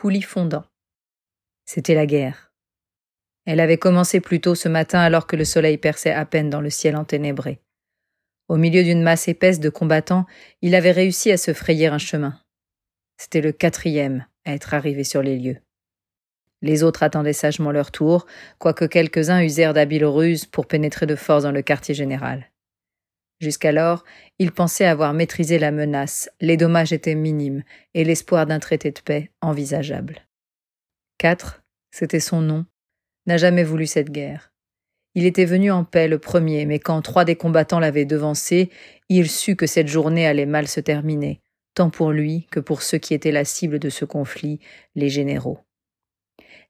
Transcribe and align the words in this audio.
coulis 0.00 0.22
fondant. 0.22 0.64
C'était 1.66 1.94
la 1.94 2.06
guerre. 2.06 2.54
Elle 3.44 3.60
avait 3.60 3.76
commencé 3.76 4.20
plus 4.20 4.40
tôt 4.40 4.54
ce 4.54 4.66
matin 4.66 4.98
alors 4.98 5.26
que 5.26 5.36
le 5.36 5.44
soleil 5.44 5.76
perçait 5.76 6.10
à 6.10 6.24
peine 6.24 6.48
dans 6.48 6.62
le 6.62 6.70
ciel 6.70 6.96
enténébré. 6.96 7.60
Au 8.48 8.56
milieu 8.56 8.82
d'une 8.82 9.02
masse 9.02 9.28
épaisse 9.28 9.60
de 9.60 9.68
combattants, 9.68 10.24
il 10.62 10.74
avait 10.74 10.90
réussi 10.90 11.30
à 11.30 11.36
se 11.36 11.52
frayer 11.52 11.88
un 11.88 11.98
chemin. 11.98 12.40
C'était 13.18 13.42
le 13.42 13.52
quatrième 13.52 14.24
à 14.46 14.54
être 14.54 14.72
arrivé 14.72 15.04
sur 15.04 15.22
les 15.22 15.38
lieux. 15.38 15.58
Les 16.62 16.82
autres 16.82 17.02
attendaient 17.02 17.34
sagement 17.34 17.70
leur 17.70 17.90
tour, 17.90 18.24
quoique 18.58 18.86
quelques-uns 18.86 19.42
usèrent 19.42 19.74
d'habiles 19.74 20.06
ruses 20.06 20.46
pour 20.46 20.66
pénétrer 20.66 21.04
de 21.04 21.14
force 21.14 21.42
dans 21.42 21.52
le 21.52 21.60
quartier 21.60 21.94
général. 21.94 22.49
Jusqu'alors, 23.40 24.04
il 24.38 24.52
pensait 24.52 24.84
avoir 24.84 25.14
maîtrisé 25.14 25.58
la 25.58 25.70
menace, 25.70 26.30
les 26.40 26.58
dommages 26.58 26.92
étaient 26.92 27.14
minimes, 27.14 27.62
et 27.94 28.04
l'espoir 28.04 28.46
d'un 28.46 28.58
traité 28.58 28.90
de 28.90 29.00
paix 29.00 29.30
envisageable. 29.40 30.26
Quatre, 31.16 31.62
c'était 31.90 32.20
son 32.20 32.42
nom, 32.42 32.66
n'a 33.26 33.38
jamais 33.38 33.64
voulu 33.64 33.86
cette 33.86 34.10
guerre. 34.10 34.52
Il 35.14 35.24
était 35.24 35.46
venu 35.46 35.70
en 35.70 35.84
paix 35.84 36.06
le 36.06 36.18
premier, 36.18 36.66
mais 36.66 36.78
quand 36.78 37.00
trois 37.02 37.24
des 37.24 37.34
combattants 37.34 37.80
l'avaient 37.80 38.04
devancé, 38.04 38.70
il 39.08 39.28
sut 39.28 39.56
que 39.56 39.66
cette 39.66 39.88
journée 39.88 40.26
allait 40.26 40.46
mal 40.46 40.68
se 40.68 40.80
terminer, 40.80 41.40
tant 41.74 41.90
pour 41.90 42.12
lui 42.12 42.46
que 42.50 42.60
pour 42.60 42.82
ceux 42.82 42.98
qui 42.98 43.14
étaient 43.14 43.32
la 43.32 43.44
cible 43.44 43.78
de 43.78 43.88
ce 43.88 44.04
conflit, 44.04 44.60
les 44.94 45.08
généraux. 45.08 45.58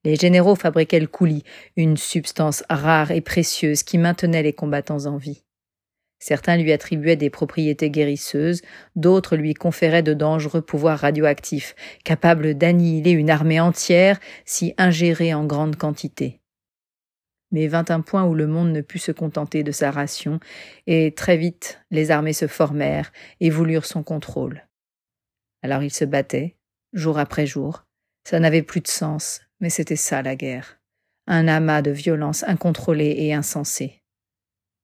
Les 0.05 0.17
généraux 0.17 0.55
fabriquaient 0.55 1.01
le 1.01 1.07
coulis, 1.07 1.43
une 1.77 1.97
substance 1.97 2.65
rare 2.71 3.11
et 3.11 3.21
précieuse 3.21 3.83
qui 3.83 3.99
maintenait 3.99 4.43
les 4.43 4.55
combattants 4.55 5.05
en 5.07 5.17
vie. 5.19 5.45
Certains 6.23 6.59
lui 6.59 6.71
attribuaient 6.71 7.17
des 7.17 7.31
propriétés 7.31 7.91
guérisseuses, 7.91 8.61
d'autres 8.95 9.37
lui 9.37 9.55
conféraient 9.55 10.03
de 10.03 10.13
dangereux 10.13 10.61
pouvoirs 10.61 10.99
radioactifs, 10.99 11.75
capables 12.05 12.55
d'annihiler 12.55 13.13
une 13.13 13.31
armée 13.31 13.59
entière 13.59 14.21
si 14.45 14.75
ingérée 14.77 15.33
en 15.33 15.47
grande 15.47 15.77
quantité. 15.77 16.41
Mais 17.53 17.67
vint 17.67 17.87
un 17.89 18.03
point 18.03 18.25
où 18.27 18.35
le 18.35 18.47
monde 18.47 18.71
ne 18.71 18.83
put 18.83 18.99
se 18.99 19.13
contenter 19.13 19.65
de 19.65 19.73
sa 19.73 19.91
ration, 19.91 20.41
et 20.87 21.15
très 21.15 21.39
vite 21.39 21.81
les 21.91 22.11
armées 22.11 22.35
se 22.35 22.47
formèrent 22.47 23.13
et 23.41 23.49
voulurent 23.49 23.87
son 23.87 24.03
contrôle. 24.03 24.69
Alors 25.63 25.83
il 25.83 25.93
se 25.93 26.05
battait, 26.05 26.57
jour 26.93 27.19
après 27.19 27.47
jour. 27.47 27.87
Ça 28.25 28.39
n'avait 28.39 28.63
plus 28.63 28.83
de 28.83 28.89
sens, 28.89 29.41
mais 29.59 29.71
c'était 29.71 29.97
ça 29.97 30.21
la 30.21 30.37
guerre. 30.37 30.79
Un 31.27 31.49
amas 31.49 31.81
de 31.81 31.91
violence 31.91 32.45
incontrôlée 32.45 33.15
et 33.17 33.33
insensée. 33.33 34.03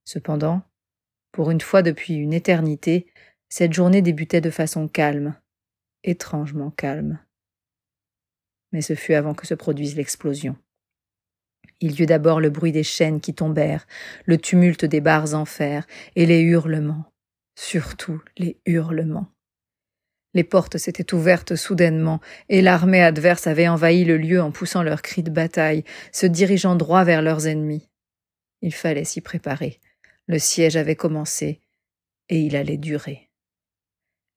Cependant, 0.05 0.63
pour 1.37 1.51
une 1.51 1.61
fois 1.61 1.83
depuis 1.83 2.15
une 2.15 2.33
éternité, 2.33 3.05
cette 3.51 3.75
journée 3.75 4.01
débutait 4.01 4.41
de 4.41 4.49
façon 4.49 4.89
calme, 4.89 5.37
étrangement 6.03 6.71
calme. 6.71 7.19
Mais 8.73 8.81
ce 8.81 8.95
fut 8.95 9.13
avant 9.13 9.35
que 9.35 9.47
se 9.47 9.53
produise 9.53 9.97
l'explosion. 9.97 10.57
Il 11.83 11.93
y 11.93 12.03
eut 12.03 12.07
d'abord 12.07 12.41
le 12.41 12.49
bruit 12.49 12.73
des 12.73 12.83
chaînes 12.83 13.21
qui 13.21 13.35
tombèrent, 13.35 13.87
le 14.25 14.39
tumulte 14.39 14.87
des 14.87 15.03
barres 15.03 15.35
en 15.35 15.45
fer 15.45 15.87
et 16.15 16.25
les 16.25 16.41
hurlements, 16.41 17.05
surtout 17.55 18.23
les 18.39 18.59
hurlements. 18.65 19.31
Les 20.33 20.43
portes 20.43 20.79
s'étaient 20.79 21.13
ouvertes 21.13 21.55
soudainement, 21.55 22.23
et 22.49 22.63
l'armée 22.63 23.03
adverse 23.03 23.47
avait 23.47 23.69
envahi 23.69 24.07
le 24.07 24.17
lieu 24.17 24.41
en 24.41 24.53
poussant 24.53 24.83
leurs 24.83 25.03
cris 25.03 25.23
de 25.23 25.31
bataille, 25.31 25.85
se 26.13 26.25
dirigeant 26.25 26.77
droit 26.77 27.05
vers 27.05 27.21
leurs 27.21 27.47
ennemis. 27.47 27.91
Il 28.63 28.73
fallait 28.73 29.05
s'y 29.05 29.21
préparer. 29.21 29.81
Le 30.27 30.39
siège 30.39 30.77
avait 30.77 30.97
commencé, 30.97 31.61
et 32.29 32.41
il 32.41 32.57
allait 32.57 32.79
durer. 32.79 33.31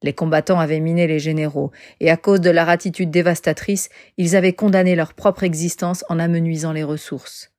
Les 0.02 0.14
combattants 0.14 0.60
avaient 0.60 0.80
miné 0.80 1.08
les 1.08 1.20
généraux, 1.20 1.72
et 2.00 2.10
à 2.10 2.18
cause 2.18 2.42
de 2.42 2.50
leur 2.50 2.70
attitude 2.70 3.12
dévastatrice, 3.12 3.90
ils 4.18 4.36
avaient 4.36 4.54
condamné 4.54 4.96
leur 4.96 5.14
propre 5.14 5.44
existence 5.44 6.06
en 6.10 6.20
amenuisant 6.20 6.72
les 6.72 6.84
ressources. 6.84 7.52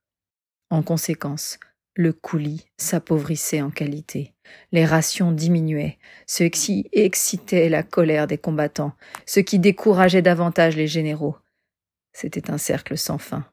En 0.71 0.83
conséquence, 0.83 1.59
le 1.97 2.13
coulis 2.13 2.67
s'appauvrissait 2.79 3.61
en 3.61 3.71
qualité. 3.71 4.33
Les 4.73 4.87
rations 4.87 5.33
diminuaient, 5.33 5.99
ce 6.27 6.45
qui 6.45 6.89
excitait 6.93 7.69
la 7.69 7.83
colère 7.83 8.27
des 8.27 8.39
combattants, 8.39 8.95
ce 9.27 9.41
qui 9.41 9.59
décourageait 9.59 10.23
davantage 10.23 10.77
les 10.77 10.87
généraux. 10.87 11.37
C'était 12.13 12.51
un 12.51 12.59
cercle 12.59 12.97
sans 12.97 13.19
fin. 13.19 13.45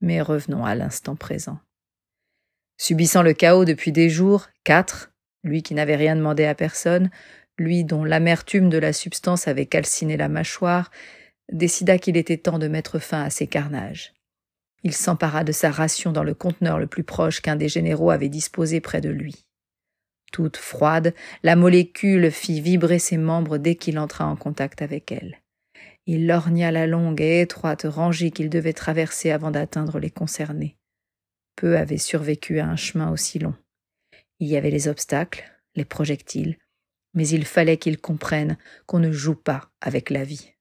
Mais 0.00 0.20
revenons 0.20 0.64
à 0.64 0.74
l'instant 0.74 1.16
présent. 1.16 1.58
Subissant 2.76 3.22
le 3.22 3.32
chaos 3.32 3.64
depuis 3.64 3.92
des 3.92 4.10
jours, 4.10 4.48
quatre, 4.64 5.12
lui 5.42 5.62
qui 5.62 5.74
n'avait 5.74 5.96
rien 5.96 6.16
demandé 6.16 6.44
à 6.44 6.54
personne, 6.54 7.10
lui 7.58 7.84
dont 7.84 8.04
l'amertume 8.04 8.68
de 8.68 8.78
la 8.78 8.92
substance 8.92 9.46
avait 9.46 9.66
calciné 9.66 10.16
la 10.16 10.28
mâchoire, 10.28 10.90
décida 11.52 11.98
qu'il 11.98 12.16
était 12.16 12.38
temps 12.38 12.58
de 12.58 12.68
mettre 12.68 12.98
fin 12.98 13.22
à 13.22 13.30
ces 13.30 13.46
carnages. 13.46 14.12
Il 14.82 14.92
s'empara 14.92 15.44
de 15.44 15.52
sa 15.52 15.70
ration 15.70 16.12
dans 16.12 16.24
le 16.24 16.34
conteneur 16.34 16.78
le 16.78 16.86
plus 16.86 17.04
proche 17.04 17.40
qu'un 17.40 17.56
des 17.56 17.68
généraux 17.68 18.10
avait 18.10 18.28
disposé 18.28 18.80
près 18.80 19.00
de 19.00 19.08
lui. 19.08 19.46
Toute 20.32 20.56
froide, 20.56 21.14
la 21.42 21.54
molécule 21.54 22.30
fit 22.30 22.60
vibrer 22.60 22.98
ses 22.98 23.16
membres 23.16 23.56
dès 23.56 23.76
qu'il 23.76 23.98
entra 23.98 24.26
en 24.26 24.36
contact 24.36 24.82
avec 24.82 25.12
elle. 25.12 25.38
Il 26.06 26.26
lorgna 26.26 26.70
la 26.70 26.86
longue 26.86 27.20
et 27.20 27.40
étroite 27.40 27.86
rangée 27.88 28.30
qu'il 28.30 28.50
devait 28.50 28.72
traverser 28.72 29.30
avant 29.30 29.50
d'atteindre 29.50 29.98
les 29.98 30.10
concernés. 30.10 30.76
Peu 31.56 31.76
avaient 31.76 31.98
survécu 31.98 32.58
à 32.60 32.66
un 32.66 32.76
chemin 32.76 33.10
aussi 33.10 33.38
long. 33.38 33.54
Il 34.40 34.48
y 34.48 34.56
avait 34.56 34.70
les 34.70 34.88
obstacles, 34.88 35.44
les 35.74 35.84
projectiles, 35.84 36.58
mais 37.14 37.28
il 37.28 37.44
fallait 37.44 37.76
qu'ils 37.76 37.98
comprennent 37.98 38.58
qu'on 38.86 38.98
ne 38.98 39.12
joue 39.12 39.36
pas 39.36 39.70
avec 39.80 40.10
la 40.10 40.24
vie. 40.24 40.54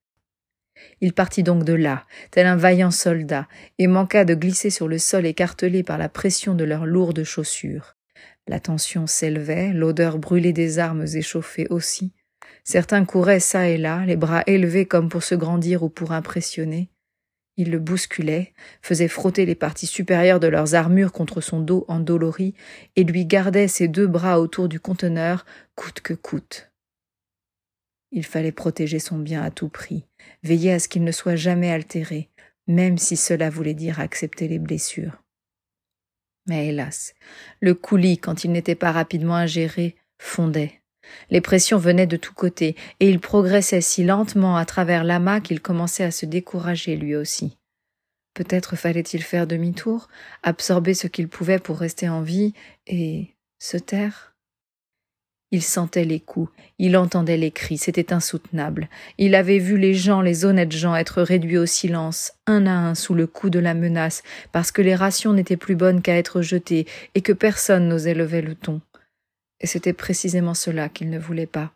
Il 1.01 1.13
partit 1.13 1.43
donc 1.43 1.63
de 1.63 1.73
là, 1.73 2.05
tel 2.31 2.47
un 2.47 2.55
vaillant 2.55 2.91
soldat, 2.91 3.47
et 3.77 3.87
manqua 3.87 4.25
de 4.25 4.35
glisser 4.35 4.69
sur 4.69 4.87
le 4.87 4.97
sol 4.97 5.25
écartelé 5.25 5.83
par 5.83 5.97
la 5.97 6.09
pression 6.09 6.55
de 6.55 6.63
leurs 6.63 6.85
lourdes 6.85 7.23
chaussures. 7.23 7.95
La 8.47 8.59
tension 8.59 9.07
s'élevait, 9.07 9.71
l'odeur 9.71 10.17
brûlée 10.17 10.53
des 10.53 10.79
armes 10.79 11.05
échauffait 11.13 11.67
aussi. 11.69 12.13
Certains 12.63 13.05
couraient 13.05 13.39
çà 13.39 13.69
et 13.69 13.77
là, 13.77 14.05
les 14.05 14.15
bras 14.15 14.43
élevés 14.47 14.85
comme 14.85 15.09
pour 15.09 15.23
se 15.23 15.35
grandir 15.35 15.83
ou 15.83 15.89
pour 15.89 16.11
impressionner. 16.11 16.89
Ils 17.55 17.69
le 17.69 17.79
bousculaient, 17.79 18.53
faisaient 18.81 19.07
frotter 19.07 19.45
les 19.45 19.55
parties 19.55 19.87
supérieures 19.87 20.39
de 20.39 20.47
leurs 20.47 20.75
armures 20.75 21.11
contre 21.11 21.39
son 21.39 21.59
dos 21.59 21.85
endolori, 21.87 22.55
et 22.95 23.03
lui 23.03 23.25
gardaient 23.25 23.67
ses 23.67 23.87
deux 23.87 24.07
bras 24.07 24.39
autour 24.39 24.67
du 24.67 24.79
conteneur, 24.79 25.45
coûte 25.75 26.01
que 26.01 26.13
coûte. 26.13 26.71
Il 28.11 28.25
fallait 28.25 28.51
protéger 28.51 28.99
son 28.99 29.17
bien 29.17 29.41
à 29.41 29.51
tout 29.51 29.69
prix, 29.69 30.05
veiller 30.43 30.73
à 30.73 30.79
ce 30.79 30.87
qu'il 30.87 31.03
ne 31.03 31.11
soit 31.11 31.35
jamais 31.35 31.71
altéré, 31.71 32.29
même 32.67 32.97
si 32.97 33.17
cela 33.17 33.49
voulait 33.49 33.73
dire 33.73 33.99
accepter 33.99 34.47
les 34.47 34.59
blessures. 34.59 35.23
Mais 36.45 36.67
hélas, 36.67 37.13
le 37.59 37.73
coulis, 37.73 38.17
quand 38.17 38.43
il 38.43 38.51
n'était 38.51 38.75
pas 38.75 38.91
rapidement 38.91 39.35
ingéré, 39.35 39.95
fondait. 40.19 40.82
Les 41.29 41.41
pressions 41.41 41.77
venaient 41.77 42.07
de 42.07 42.17
tous 42.17 42.33
côtés, 42.33 42.75
et 42.99 43.09
il 43.09 43.19
progressait 43.19 43.81
si 43.81 44.03
lentement 44.03 44.57
à 44.57 44.65
travers 44.65 45.03
l'amas 45.03 45.39
qu'il 45.39 45.61
commençait 45.61 46.03
à 46.03 46.11
se 46.11 46.25
décourager 46.25 46.95
lui 46.95 47.15
aussi. 47.15 47.57
Peut-être 48.33 48.75
fallait-il 48.75 49.21
faire 49.21 49.45
demi-tour, 49.45 50.07
absorber 50.41 50.93
ce 50.93 51.07
qu'il 51.07 51.27
pouvait 51.27 51.59
pour 51.59 51.77
rester 51.77 52.09
en 52.09 52.21
vie, 52.21 52.53
et 52.87 53.35
se 53.59 53.77
taire. 53.77 54.33
Il 55.51 55.61
sentait 55.61 56.03
les 56.03 56.19
coups, 56.19 56.51
il 56.79 56.97
entendait 56.97 57.37
les 57.37 57.51
cris, 57.51 57.77
c'était 57.77 58.11
insoutenable. 58.11 58.89
Il 59.19 59.35
avait 59.35 59.59
vu 59.59 59.77
les 59.77 59.93
gens, 59.93 60.21
les 60.21 60.45
honnêtes 60.45 60.71
gens, 60.71 60.95
être 60.95 61.21
réduits 61.21 61.59
au 61.59 61.67
silence, 61.67 62.33
un 62.47 62.65
à 62.65 62.71
un, 62.71 62.95
sous 62.95 63.13
le 63.13 63.27
coup 63.27 63.51
de 63.51 63.59
la 63.59 63.75
menace, 63.75 64.23
parce 64.51 64.71
que 64.71 64.81
les 64.81 64.95
rations 64.95 65.31
n'étaient 65.31 65.55
plus 65.55 65.75
bonnes 65.75 66.01
qu'à 66.01 66.17
être 66.17 66.41
jetées, 66.41 66.87
et 67.13 67.21
que 67.21 67.33
personne 67.33 67.87
n'osait 67.87 68.15
lever 68.15 68.41
le 68.41 68.55
ton. 68.55 68.81
Et 69.63 69.67
c'était 69.67 69.93
précisément 69.93 70.53
cela 70.53 70.89
qu'il 70.89 71.09
ne 71.09 71.17
voulait 71.17 71.47
pas. 71.47 71.73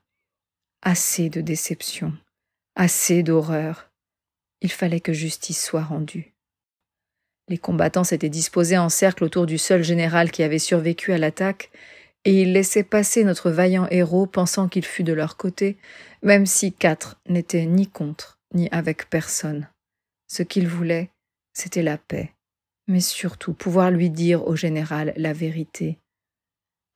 Assez 0.84 1.30
de 1.30 1.42
déception, 1.42 2.14
assez 2.76 3.24
d'horreur. 3.24 3.90
Il 4.62 4.72
fallait 4.72 5.00
que 5.00 5.14
justice 5.14 5.64
soit 5.64 5.84
rendue. 5.84 6.36
Les 7.48 7.58
combattants 7.58 8.04
s'étaient 8.04 8.30
disposés 8.30 8.78
en 8.78 8.90
cercle 8.90 9.24
autour 9.24 9.46
du 9.46 9.58
seul 9.58 9.84
général 9.84 10.32
qui 10.32 10.44
avait 10.44 10.60
survécu 10.60 11.14
à 11.14 11.18
l'attaque, 11.18 11.72
et 12.26 12.42
ils 12.42 12.52
laissaient 12.52 12.84
passer 12.84 13.24
notre 13.24 13.50
vaillant 13.50 13.88
héros 13.90 14.28
pensant 14.28 14.68
qu'il 14.68 14.86
fût 14.86 15.04
de 15.04 15.14
leur 15.14 15.38
côté, 15.38 15.78
même 16.22 16.46
si 16.46 16.74
quatre 16.74 17.20
n'étaient 17.30 17.66
ni 17.66 17.88
contre 17.88 18.38
ni 18.54 18.68
avec 18.72 19.10
personne. 19.10 19.70
Ce 20.28 20.44
qu'ils 20.44 20.68
voulaient, 20.68 21.10
c'était 21.54 21.84
la 21.84 21.98
paix, 21.98 22.34
mais 22.88 23.00
surtout 23.00 23.54
pouvoir 23.54 23.92
lui 23.92 24.10
dire 24.10 24.46
au 24.46 24.56
général 24.56 25.14
la 25.16 25.32
vérité. 25.32 26.00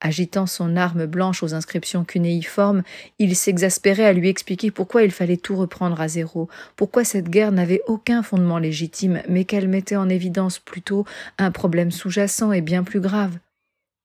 Agitant 0.04 0.46
son 0.46 0.76
arme 0.76 1.06
blanche 1.06 1.44
aux 1.44 1.54
inscriptions 1.54 2.04
cunéiformes, 2.04 2.82
il 3.20 3.36
s'exaspérait 3.36 4.04
à 4.04 4.12
lui 4.12 4.28
expliquer 4.28 4.72
pourquoi 4.72 5.04
il 5.04 5.12
fallait 5.12 5.36
tout 5.36 5.54
reprendre 5.54 6.00
à 6.00 6.08
zéro, 6.08 6.48
pourquoi 6.74 7.04
cette 7.04 7.30
guerre 7.30 7.52
n'avait 7.52 7.82
aucun 7.86 8.24
fondement 8.24 8.58
légitime, 8.58 9.22
mais 9.28 9.44
qu'elle 9.44 9.68
mettait 9.68 9.94
en 9.94 10.08
évidence 10.08 10.58
plutôt 10.58 11.06
un 11.38 11.52
problème 11.52 11.92
sous-jacent 11.92 12.50
et 12.50 12.62
bien 12.62 12.82
plus 12.82 12.98
grave. 12.98 13.38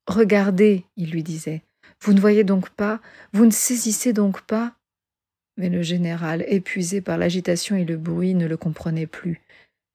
Regardez, 0.07 0.85
il 0.97 1.09
lui 1.09 1.23
disait, 1.23 1.63
vous 2.03 2.13
ne 2.13 2.21
voyez 2.21 2.43
donc 2.43 2.69
pas, 2.69 3.01
vous 3.33 3.47
ne 3.47 3.51
saisissez 3.51 4.13
donc 4.13 4.41
pas? 4.41 4.75
Mais 5.57 5.69
le 5.69 5.81
général, 5.81 6.45
épuisé 6.47 7.01
par 7.01 7.17
l'agitation 7.17 7.75
et 7.75 7.85
le 7.85 7.97
bruit, 7.97 8.35
ne 8.35 8.45
le 8.45 8.55
comprenait 8.55 9.07
plus, 9.07 9.41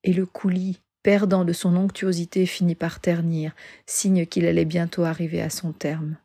et 0.03 0.13
le 0.13 0.27
coulis, 0.27 0.81
perdant 1.03 1.45
de 1.45 1.53
son 1.53 1.77
onctuosité, 1.77 2.47
finit 2.47 2.75
par 2.75 3.01
ternir, 3.01 3.53
signe 3.87 4.27
qu'il 4.27 4.47
allait 4.47 4.65
bientôt 4.65 5.05
arriver 5.05 5.43
à 5.43 5.51
son 5.51 5.73
terme. 5.73 6.17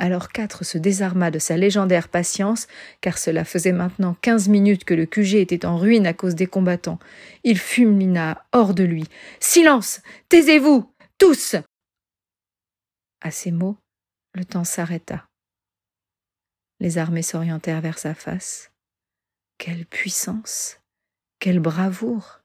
Alors 0.00 0.30
Quatre 0.30 0.64
se 0.64 0.78
désarma 0.78 1.30
de 1.30 1.38
sa 1.38 1.58
légendaire 1.58 2.08
patience, 2.08 2.68
car 3.02 3.18
cela 3.18 3.44
faisait 3.44 3.72
maintenant 3.72 4.16
quinze 4.22 4.48
minutes 4.48 4.84
que 4.84 4.94
le 4.94 5.04
QG 5.04 5.34
était 5.34 5.66
en 5.66 5.76
ruine 5.76 6.06
à 6.06 6.14
cause 6.14 6.34
des 6.34 6.46
combattants. 6.46 6.98
Il 7.44 7.58
fulmina 7.58 8.46
hors 8.52 8.72
de 8.72 8.82
lui. 8.82 9.04
Silence. 9.40 10.00
Taisez-vous. 10.30 10.90
Tous. 11.18 11.54
À 13.20 13.30
ces 13.30 13.50
mots, 13.50 13.76
le 14.32 14.46
temps 14.46 14.64
s'arrêta. 14.64 15.28
Les 16.80 16.96
armées 16.96 17.22
s'orientèrent 17.22 17.82
vers 17.82 17.98
sa 17.98 18.14
face. 18.14 18.72
Quelle 19.58 19.84
puissance. 19.84 20.80
Quelle 21.40 21.60
bravoure. 21.60 22.39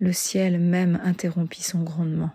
Le 0.00 0.12
ciel 0.12 0.60
même 0.60 1.00
interrompit 1.04 1.62
son 1.62 1.82
grondement. 1.82 2.30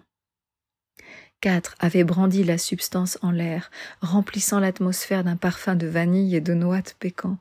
Quatre 1.39 1.75
avait 1.79 2.03
brandi 2.03 2.43
la 2.43 2.57
substance 2.57 3.17
en 3.21 3.31
l'air, 3.31 3.71
remplissant 4.01 4.59
l'atmosphère 4.59 5.23
d'un 5.23 5.35
parfum 5.35 5.75
de 5.75 5.87
vanille 5.87 6.35
et 6.35 6.41
de 6.41 6.53
noix 6.53 6.81
de 6.81 6.91
pécan. 6.99 7.37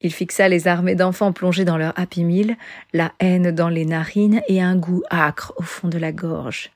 Il 0.00 0.12
fixa 0.12 0.48
les 0.48 0.68
armées 0.68 0.94
d'enfants 0.94 1.32
plongés 1.32 1.64
dans 1.64 1.76
leur 1.76 1.98
happy 1.98 2.24
meal, 2.24 2.56
la 2.92 3.12
haine 3.18 3.50
dans 3.50 3.68
les 3.68 3.84
narines 3.84 4.42
et 4.46 4.62
un 4.62 4.76
goût 4.76 5.02
âcre 5.10 5.52
au 5.56 5.62
fond 5.62 5.88
de 5.88 5.98
la 5.98 6.12
gorge. 6.12 6.70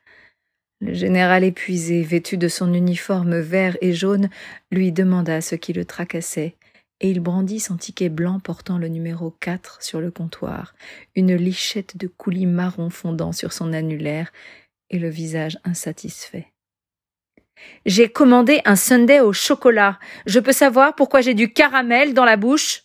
Le 0.80 0.92
général 0.94 1.44
épuisé, 1.44 2.02
vêtu 2.02 2.36
de 2.36 2.48
son 2.48 2.74
uniforme 2.74 3.38
vert 3.38 3.76
et 3.80 3.92
jaune, 3.92 4.28
lui 4.72 4.90
demanda 4.90 5.40
ce 5.40 5.54
qui 5.54 5.72
le 5.72 5.84
tracassait, 5.84 6.56
et 7.02 7.10
il 7.10 7.20
brandit 7.20 7.60
son 7.60 7.76
ticket 7.76 8.08
blanc 8.08 8.38
portant 8.38 8.78
le 8.78 8.88
numéro 8.88 9.32
4 9.40 9.82
sur 9.82 10.00
le 10.00 10.10
comptoir, 10.10 10.74
une 11.16 11.34
lichette 11.34 11.96
de 11.96 12.06
coulis 12.06 12.46
marron 12.46 12.88
fondant 12.90 13.32
sur 13.32 13.52
son 13.52 13.72
annulaire, 13.72 14.32
et 14.88 14.98
le 14.98 15.08
visage 15.08 15.58
insatisfait. 15.64 16.52
J'ai 17.86 18.08
commandé 18.08 18.60
un 18.64 18.76
sundae 18.76 19.24
au 19.24 19.32
chocolat. 19.32 19.98
Je 20.26 20.38
peux 20.38 20.52
savoir 20.52 20.94
pourquoi 20.94 21.20
j'ai 21.20 21.34
du 21.34 21.52
caramel 21.52 22.14
dans 22.14 22.24
la 22.24 22.36
bouche? 22.36 22.84